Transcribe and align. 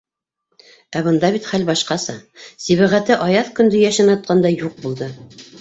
Ә 0.99 1.01
бында 1.07 1.29
бит 1.35 1.49
хәл 1.49 1.67
башҡаса: 1.67 2.17
Сибәғәте 2.65 3.21
аяҙ 3.29 3.55
көндө 3.61 3.85
йәшен 3.85 4.11
атҡандай 4.17 4.61
юҡ 4.67 4.83
булды! 4.87 5.13